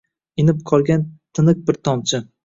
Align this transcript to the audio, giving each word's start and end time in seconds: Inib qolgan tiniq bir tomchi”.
Inib 0.43 0.61
qolgan 0.69 1.03
tiniq 1.39 1.61
bir 1.67 1.79
tomchi”. 1.89 2.21